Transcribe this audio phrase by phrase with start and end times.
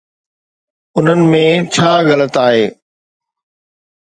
[0.97, 1.41] انهن ۾
[1.75, 2.65] ڇا غلط آهي؟